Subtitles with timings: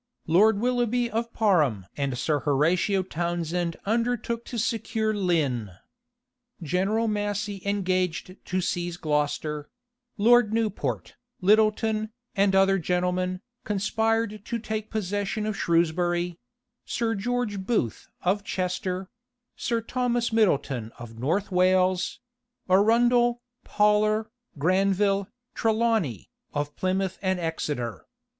[0.25, 5.73] Lord Willoughby of Parham and Sir Horatio Townshend undertook to secure Lynne.
[6.59, 9.69] General Massey engaged to seize Gloucester:
[10.17, 16.39] Lord Newport, Littleton, and other gentlemen, conspired to take possession of Shrewsbury;
[16.83, 19.07] Sir George Booth of Chester;
[19.55, 22.19] Sir Thomas Middleton of North Wales;
[22.67, 28.07] Arundel, Pollar, Granville, Trelawney, of Plymouth and Exeter.